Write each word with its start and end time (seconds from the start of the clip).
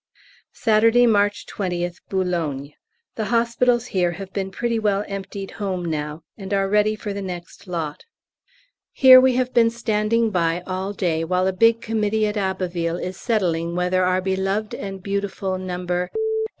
Saturday, 0.55 1.05
March 1.05 1.45
20th, 1.45 1.97
Boulogne. 2.09 2.73
The 3.17 3.25
hospitals 3.25 3.85
here 3.93 4.13
have 4.13 4.33
been 4.33 4.49
pretty 4.49 4.79
well 4.79 5.05
emptied 5.07 5.51
home 5.61 5.85
now, 5.85 6.23
and 6.35 6.51
are 6.55 6.67
ready 6.67 6.95
for 6.95 7.13
the 7.13 7.21
next 7.21 7.67
lot. 7.67 8.05
Here 8.91 9.21
we 9.21 9.35
have 9.35 9.53
been 9.53 9.69
standing 9.69 10.31
by 10.31 10.61
all 10.65 10.91
day 10.91 11.23
while 11.23 11.45
a 11.45 11.53
big 11.53 11.81
Committee 11.81 12.25
at 12.25 12.35
Abbeville 12.35 12.97
is 12.97 13.15
settling 13.15 13.75
whether 13.75 14.03
our 14.03 14.21
beloved 14.21 14.73
and 14.73 15.03
beautiful 15.03 15.59
No. 15.59 15.85
A. 15.87 16.09